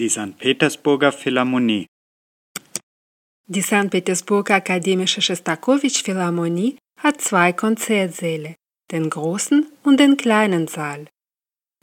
Die 0.00 0.08
St. 0.08 0.38
Petersburger 0.38 1.12
Philharmonie. 1.12 1.84
Die 3.46 3.60
St. 3.60 3.90
Petersburger 3.90 4.54
Akademische 4.54 5.20
Schostakowitsch-Philharmonie 5.20 6.78
hat 6.98 7.20
zwei 7.20 7.52
Konzertsäle, 7.52 8.54
den 8.90 9.10
großen 9.10 9.66
und 9.82 10.00
den 10.00 10.16
kleinen 10.16 10.68
Saal. 10.68 11.06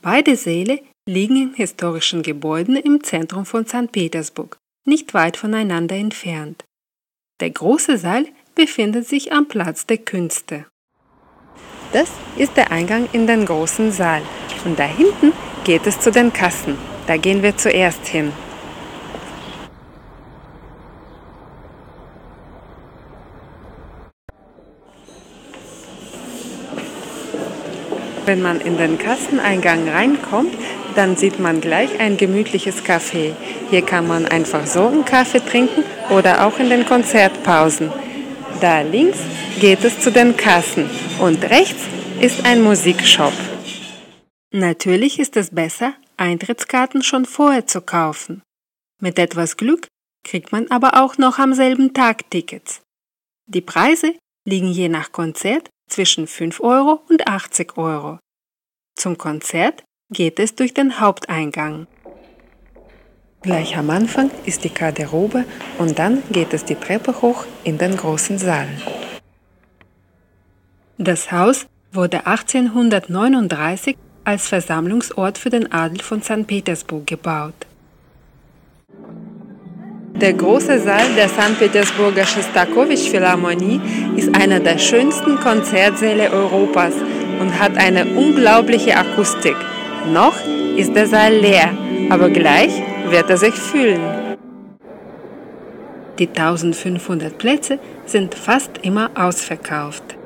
Beide 0.02 0.34
Säle 0.34 0.80
liegen 1.08 1.36
in 1.36 1.54
historischen 1.54 2.24
Gebäuden 2.24 2.74
im 2.74 3.04
Zentrum 3.04 3.46
von 3.46 3.68
St. 3.68 3.92
Petersburg, 3.92 4.58
nicht 4.84 5.14
weit 5.14 5.36
voneinander 5.36 5.94
entfernt. 5.94 6.64
Der 7.38 7.50
große 7.50 7.98
Saal 7.98 8.26
befindet 8.56 9.06
sich 9.06 9.32
am 9.32 9.46
Platz 9.46 9.86
der 9.86 9.98
Künste. 9.98 10.66
Das 11.92 12.10
ist 12.36 12.56
der 12.56 12.72
Eingang 12.72 13.08
in 13.12 13.28
den 13.28 13.46
großen 13.46 13.92
Saal 13.92 14.22
und 14.64 14.76
da 14.76 14.86
hinten 14.86 15.32
geht 15.62 15.86
es 15.86 16.00
zu 16.00 16.10
den 16.10 16.32
Kassen. 16.32 16.76
Da 17.08 17.16
gehen 17.16 17.42
wir 17.42 17.56
zuerst 17.56 18.06
hin. 18.06 18.32
Wenn 28.26 28.42
man 28.42 28.60
in 28.60 28.76
den 28.76 28.98
Kasseneingang 28.98 29.88
reinkommt, 29.88 30.52
dann 30.96 31.16
sieht 31.16 31.40
man 31.40 31.62
gleich 31.62 31.98
ein 31.98 32.18
gemütliches 32.18 32.84
Café. 32.84 33.32
Hier 33.70 33.80
kann 33.80 34.06
man 34.06 34.26
einfach 34.26 34.66
so 34.66 34.86
einen 34.86 35.06
Kaffee 35.06 35.40
trinken 35.40 35.84
oder 36.10 36.46
auch 36.46 36.58
in 36.58 36.68
den 36.68 36.84
Konzertpausen. 36.84 37.90
Da 38.60 38.82
links 38.82 39.20
geht 39.58 39.82
es 39.82 39.98
zu 39.98 40.12
den 40.12 40.36
Kassen 40.36 40.90
und 41.20 41.42
rechts 41.44 41.84
ist 42.20 42.44
ein 42.44 42.60
Musikshop. 42.60 43.32
Natürlich 44.50 45.18
ist 45.18 45.38
es 45.38 45.48
besser, 45.48 45.94
Eintrittskarten 46.18 47.02
schon 47.02 47.24
vorher 47.24 47.66
zu 47.66 47.80
kaufen. 47.80 48.42
Mit 49.00 49.18
etwas 49.18 49.56
Glück 49.56 49.86
kriegt 50.24 50.52
man 50.52 50.70
aber 50.70 51.02
auch 51.02 51.16
noch 51.16 51.38
am 51.38 51.54
selben 51.54 51.94
Tag 51.94 52.30
Tickets. 52.30 52.82
Die 53.46 53.60
Preise 53.60 54.14
liegen 54.44 54.68
je 54.68 54.88
nach 54.88 55.12
Konzert 55.12 55.70
zwischen 55.88 56.26
5 56.26 56.60
Euro 56.60 57.02
und 57.08 57.26
80 57.26 57.78
Euro. 57.78 58.18
Zum 58.96 59.16
Konzert 59.16 59.84
geht 60.12 60.38
es 60.38 60.54
durch 60.54 60.74
den 60.74 61.00
Haupteingang. 61.00 61.86
Gleich 63.42 63.76
am 63.76 63.88
Anfang 63.90 64.30
ist 64.44 64.64
die 64.64 64.74
Garderobe 64.74 65.44
und 65.78 65.98
dann 65.98 66.22
geht 66.30 66.52
es 66.52 66.64
die 66.64 66.74
Treppe 66.74 67.22
hoch 67.22 67.46
in 67.62 67.78
den 67.78 67.96
großen 67.96 68.38
Saal. 68.38 68.68
Das 70.98 71.30
Haus 71.30 71.66
wurde 71.92 72.26
1839 72.26 73.96
als 74.28 74.46
Versammlungsort 74.46 75.38
für 75.38 75.48
den 75.48 75.72
Adel 75.72 76.02
von 76.02 76.20
St. 76.22 76.46
Petersburg 76.46 77.06
gebaut. 77.06 77.54
Der 80.20 80.34
große 80.34 80.80
Saal 80.80 81.14
der 81.16 81.30
St. 81.30 81.58
Petersburger 81.58 82.26
Schostakowitsch-Philharmonie 82.26 83.80
ist 84.16 84.34
einer 84.34 84.60
der 84.60 84.76
schönsten 84.76 85.36
Konzertsäle 85.36 86.30
Europas 86.30 86.92
und 87.40 87.58
hat 87.58 87.78
eine 87.78 88.04
unglaubliche 88.04 88.94
Akustik. 88.98 89.56
Noch 90.12 90.34
ist 90.76 90.94
der 90.94 91.06
Saal 91.06 91.32
leer, 91.32 91.70
aber 92.10 92.28
gleich 92.28 92.82
wird 93.08 93.30
er 93.30 93.38
sich 93.38 93.54
füllen. 93.54 94.36
Die 96.18 96.28
1500 96.28 97.38
Plätze 97.38 97.78
sind 98.04 98.34
fast 98.34 98.72
immer 98.82 99.10
ausverkauft. 99.14 100.17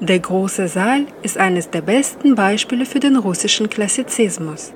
Der 0.00 0.18
große 0.18 0.66
Saal 0.68 1.04
ist 1.22 1.36
eines 1.36 1.68
der 1.68 1.82
besten 1.82 2.34
Beispiele 2.34 2.86
für 2.86 3.00
den 3.00 3.16
russischen 3.16 3.68
Klassizismus. 3.68 4.72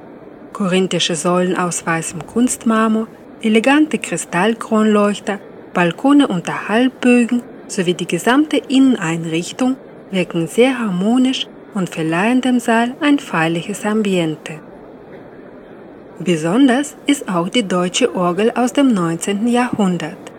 Korinthische 0.52 1.14
Säulen 1.14 1.56
aus 1.56 1.86
weißem 1.86 2.26
Kunstmarmor, 2.26 3.08
elegante 3.40 3.96
Kristallkronleuchter, 3.98 5.38
Balkone 5.72 6.28
unter 6.28 6.68
Halbbögen 6.68 7.42
sowie 7.68 7.94
die 7.94 8.06
gesamte 8.06 8.58
Inneneinrichtung 8.58 9.76
wirken 10.10 10.46
sehr 10.46 10.78
harmonisch 10.78 11.46
und 11.72 11.88
verleihen 11.88 12.42
dem 12.42 12.60
Saal 12.60 12.94
ein 13.00 13.18
feierliches 13.18 13.86
Ambiente. 13.86 14.60
Besonders 16.18 16.96
ist 17.06 17.30
auch 17.30 17.48
die 17.48 17.66
deutsche 17.66 18.14
Orgel 18.14 18.52
aus 18.54 18.74
dem 18.74 18.92
19. 18.92 19.48
Jahrhundert. 19.48 20.33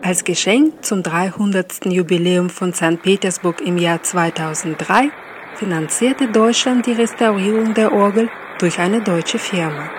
Als 0.00 0.22
Geschenk 0.22 0.84
zum 0.84 1.02
300. 1.02 1.86
Jubiläum 1.86 2.50
von 2.50 2.72
St. 2.72 3.02
Petersburg 3.02 3.60
im 3.60 3.78
Jahr 3.78 4.02
2003 4.02 5.10
finanzierte 5.56 6.28
Deutschland 6.28 6.86
die 6.86 6.92
Restaurierung 6.92 7.74
der 7.74 7.92
Orgel 7.92 8.30
durch 8.60 8.78
eine 8.78 9.02
deutsche 9.02 9.38
Firma. 9.40 9.90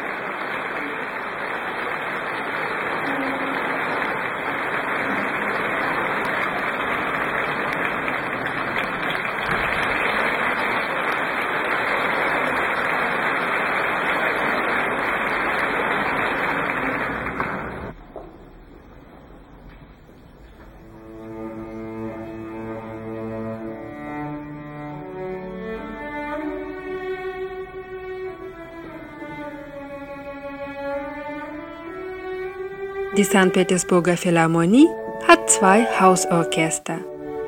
Die 33.18 33.24
St. 33.24 33.52
Petersburger 33.52 34.16
Philharmonie 34.16 34.88
hat 35.28 35.50
zwei 35.50 35.88
Hausorchester. 36.00 37.00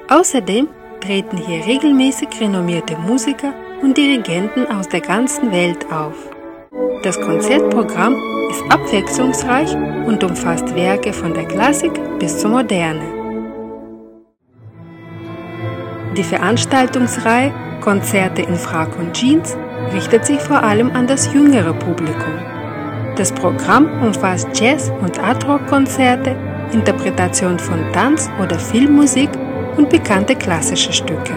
Außerdem 0.10 0.68
treten 1.02 1.38
hier 1.38 1.66
regelmäßig 1.66 2.30
renommierte 2.40 2.98
Musiker 2.98 3.54
und 3.84 3.96
Dirigenten 3.96 4.66
aus 4.66 4.90
der 4.90 5.02
ganzen 5.02 5.52
Welt 5.52 5.86
auf. 5.92 6.16
Das 7.04 7.20
Konzertprogramm 7.22 8.16
ist 8.50 8.64
abwechslungsreich 8.70 9.76
und 10.08 10.24
umfasst 10.24 10.76
Werke 10.76 11.14
von 11.14 11.34
der 11.34 11.46
Klassik 11.46 11.94
bis 12.18 12.40
zur 12.40 12.50
Moderne. 12.50 13.04
Die 16.18 16.24
Veranstaltungsreihe 16.24 17.54
Konzerte 17.82 18.42
in 18.42 18.56
Frack 18.56 18.98
und 18.98 19.14
Jeans 19.14 19.56
richtet 19.94 20.26
sich 20.26 20.40
vor 20.40 20.64
allem 20.64 20.92
an 20.92 21.06
das 21.06 21.32
jüngere 21.34 21.74
Publikum. 21.74 22.61
Das 23.22 23.32
Programm 23.34 24.02
umfasst 24.02 24.48
Jazz- 24.59 24.92
und 25.00 25.20
Art-Rock-Konzerte, 25.20 26.36
Interpretation 26.72 27.59
von 27.59 27.80
Tanz- 27.94 28.28
oder 28.42 28.58
Filmmusik 28.58 29.30
und 29.78 29.92
bekannte 29.92 30.34
klassische 30.34 30.92
Stücke. 30.92 31.36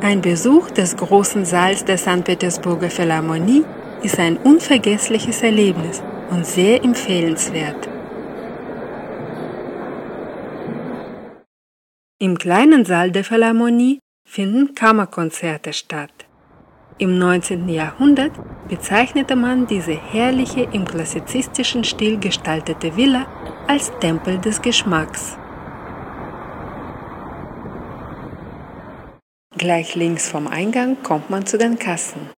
Ein 0.00 0.20
Besuch 0.20 0.70
des 0.70 0.96
großen 0.96 1.44
Saals 1.44 1.84
der 1.84 1.98
St. 1.98 2.22
Petersburger 2.22 2.88
Philharmonie 2.88 3.64
ist 4.04 4.20
ein 4.20 4.36
unvergessliches 4.36 5.42
Erlebnis 5.42 6.00
und 6.30 6.46
sehr 6.46 6.82
empfehlenswert. 6.82 7.88
Im 12.20 12.38
kleinen 12.38 12.84
Saal 12.84 13.10
der 13.10 13.24
Philharmonie 13.24 13.98
finden 14.26 14.74
Kammerkonzerte 14.74 15.72
statt. 15.72 16.26
Im 16.98 17.18
19. 17.18 17.68
Jahrhundert 17.68 18.32
bezeichnete 18.68 19.34
man 19.36 19.66
diese 19.66 19.92
herrliche 19.92 20.68
im 20.72 20.84
klassizistischen 20.84 21.82
Stil 21.82 22.18
gestaltete 22.18 22.96
Villa 22.96 23.26
als 23.66 23.92
Tempel 23.98 24.38
des 24.38 24.62
Geschmacks. 24.62 25.36
Gleich 29.58 29.94
links 29.94 30.28
vom 30.28 30.46
Eingang 30.46 31.02
kommt 31.02 31.30
man 31.30 31.46
zu 31.46 31.58
den 31.58 31.78
Kassen. 31.78 32.30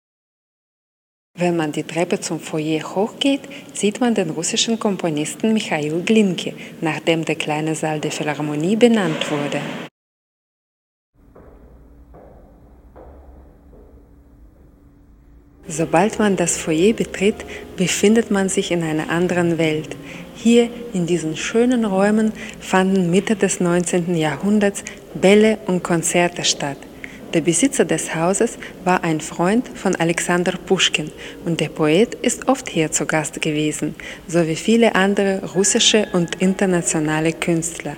Wenn 1.36 1.56
man 1.56 1.72
die 1.72 1.82
Treppe 1.82 2.20
zum 2.20 2.38
Foyer 2.38 2.94
hochgeht, 2.94 3.40
sieht 3.72 4.00
man 4.00 4.14
den 4.14 4.30
russischen 4.30 4.78
Komponisten 4.78 5.52
Michail 5.52 6.00
Glinke, 6.02 6.52
nach 6.80 7.00
dem 7.00 7.24
der 7.24 7.34
kleine 7.34 7.74
Saal 7.74 7.98
der 7.98 8.12
Philharmonie 8.12 8.76
benannt 8.76 9.28
wurde. 9.32 9.60
Sobald 15.66 16.20
man 16.20 16.36
das 16.36 16.56
Foyer 16.56 16.92
betritt, 16.92 17.44
befindet 17.76 18.30
man 18.30 18.48
sich 18.48 18.70
in 18.70 18.84
einer 18.84 19.10
anderen 19.10 19.58
Welt. 19.58 19.96
Hier 20.36 20.70
in 20.92 21.06
diesen 21.06 21.36
schönen 21.36 21.84
Räumen 21.84 22.32
fanden 22.60 23.10
Mitte 23.10 23.34
des 23.34 23.58
19. 23.58 24.14
Jahrhunderts 24.14 24.84
Bälle 25.14 25.58
und 25.66 25.82
Konzerte 25.82 26.44
statt. 26.44 26.78
Der 27.34 27.40
Besitzer 27.40 27.84
des 27.84 28.14
Hauses 28.14 28.58
war 28.84 29.02
ein 29.02 29.20
Freund 29.20 29.68
von 29.74 29.96
Alexander 29.96 30.52
Puschkin 30.52 31.10
und 31.44 31.58
der 31.58 31.68
Poet 31.68 32.14
ist 32.14 32.46
oft 32.46 32.68
hier 32.68 32.92
zu 32.92 33.06
Gast 33.06 33.42
gewesen, 33.42 33.96
so 34.28 34.46
wie 34.46 34.54
viele 34.54 34.94
andere 34.94 35.42
russische 35.52 36.06
und 36.12 36.36
internationale 36.36 37.32
Künstler. 37.32 37.96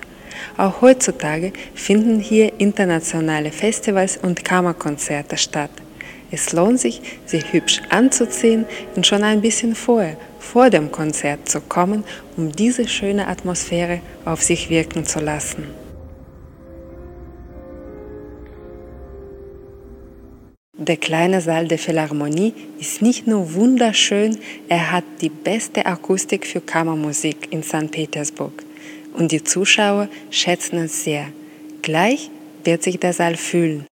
Auch 0.57 0.81
heutzutage 0.81 1.53
finden 1.75 2.19
hier 2.19 2.59
internationale 2.59 3.51
Festivals 3.51 4.17
und 4.17 4.43
Kammerkonzerte 4.43 5.37
statt. 5.37 5.71
Es 6.31 6.51
lohnt 6.51 6.79
sich, 6.79 6.99
sich 7.27 7.53
hübsch 7.53 7.81
anzuziehen 7.89 8.65
und 8.95 9.05
schon 9.05 9.23
ein 9.23 9.41
bisschen 9.41 9.75
vorher, 9.75 10.17
vor 10.39 10.71
dem 10.71 10.91
Konzert 10.91 11.47
zu 11.47 11.61
kommen, 11.61 12.03
um 12.37 12.51
diese 12.51 12.87
schöne 12.87 13.27
Atmosphäre 13.27 13.99
auf 14.25 14.41
sich 14.41 14.71
wirken 14.71 15.05
zu 15.05 15.19
lassen. 15.19 15.86
Der 20.79 20.97
kleine 20.97 21.41
Saal 21.41 21.67
der 21.67 21.79
Philharmonie 21.79 22.53
ist 22.79 23.01
nicht 23.01 23.25
nur 23.25 23.55
wunderschön, 23.55 24.37
er 24.69 24.91
hat 24.91 25.05
die 25.21 25.29
beste 25.29 25.87
Akustik 25.87 26.45
für 26.45 26.61
Kammermusik 26.61 27.47
in 27.49 27.63
St. 27.63 27.89
Petersburg. 27.89 28.63
Und 29.13 29.31
die 29.31 29.43
Zuschauer 29.43 30.07
schätzen 30.29 30.77
es 30.77 31.03
sehr. 31.03 31.29
Gleich 31.81 32.29
wird 32.63 32.83
sich 32.83 32.99
der 32.99 33.13
Saal 33.13 33.37
fühlen. 33.37 33.86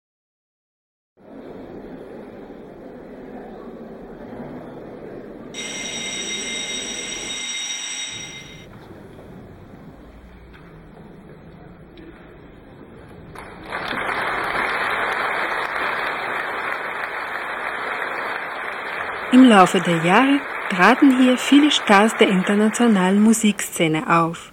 Im 19.43 19.49
Laufe 19.49 19.81
der 19.81 20.05
Jahre 20.05 20.39
traten 20.71 21.21
hier 21.21 21.37
viele 21.37 21.73
Stars 21.73 22.17
der 22.17 22.29
internationalen 22.29 23.21
Musikszene 23.21 24.09
auf. 24.09 24.53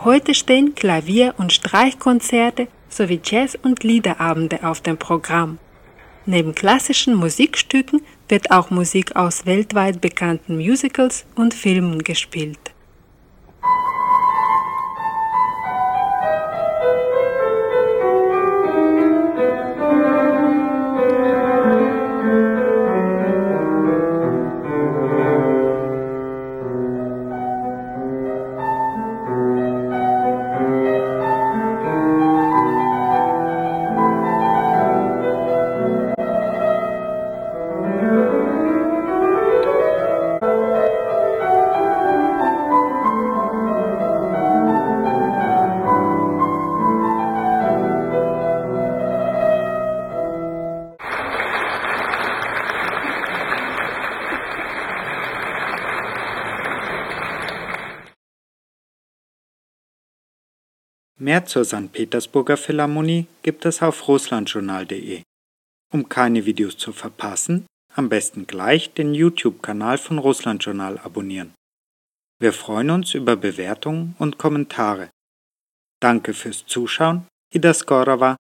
Heute 0.00 0.34
stehen 0.34 0.74
Klavier- 0.74 1.32
und 1.38 1.54
Streichkonzerte 1.54 2.68
sowie 2.90 3.18
Jazz- 3.24 3.58
und 3.62 3.82
Liederabende 3.82 4.62
auf 4.62 4.82
dem 4.82 4.98
Programm. 4.98 5.56
Neben 6.26 6.54
klassischen 6.54 7.14
Musikstücken 7.14 8.02
wird 8.28 8.50
auch 8.50 8.68
Musik 8.68 9.16
aus 9.16 9.46
weltweit 9.46 10.02
bekannten 10.02 10.58
Musicals 10.58 11.24
und 11.34 11.54
Filmen 11.54 12.04
gespielt. 12.04 12.65
Mehr 61.26 61.44
zur 61.44 61.64
St. 61.64 61.90
Petersburger 61.90 62.56
Philharmonie 62.56 63.26
gibt 63.42 63.64
es 63.64 63.82
auf 63.82 64.06
russlandjournal.de. 64.06 65.22
Um 65.92 66.08
keine 66.08 66.46
Videos 66.46 66.78
zu 66.78 66.92
verpassen, 66.92 67.66
am 67.92 68.08
besten 68.08 68.46
gleich 68.46 68.94
den 68.94 69.12
YouTube-Kanal 69.12 69.98
von 69.98 70.18
Russlandjournal 70.18 70.98
abonnieren. 70.98 71.52
Wir 72.38 72.52
freuen 72.52 72.90
uns 72.90 73.14
über 73.14 73.34
Bewertungen 73.34 74.14
und 74.20 74.38
Kommentare. 74.38 75.10
Danke 76.00 76.32
fürs 76.32 76.64
Zuschauen. 76.64 77.26
Ida 77.52 77.74
Skorova 77.74 78.36